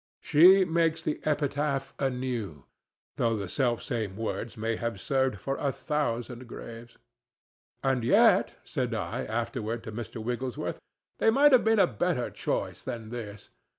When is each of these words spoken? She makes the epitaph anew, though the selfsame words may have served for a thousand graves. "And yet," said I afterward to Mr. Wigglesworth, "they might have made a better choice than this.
She 0.19 0.65
makes 0.65 1.03
the 1.03 1.21
epitaph 1.25 1.93
anew, 1.99 2.65
though 3.17 3.37
the 3.37 3.47
selfsame 3.47 4.15
words 4.15 4.57
may 4.57 4.75
have 4.77 4.99
served 4.99 5.39
for 5.39 5.57
a 5.57 5.71
thousand 5.71 6.47
graves. 6.47 6.97
"And 7.83 8.03
yet," 8.03 8.55
said 8.63 8.95
I 8.95 9.25
afterward 9.25 9.83
to 9.83 9.91
Mr. 9.91 10.15
Wigglesworth, 10.17 10.79
"they 11.19 11.29
might 11.29 11.51
have 11.51 11.65
made 11.65 11.77
a 11.77 11.85
better 11.85 12.31
choice 12.31 12.81
than 12.81 13.09
this. 13.09 13.51